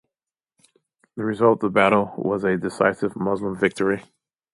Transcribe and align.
The 1.15 1.23
result 1.23 1.57
of 1.63 1.71
the 1.71 1.79
battle 1.79 2.15
was 2.17 2.43
a 2.43 2.57
decisive 2.57 3.15
Muslim 3.15 3.55
victory. 3.55 4.03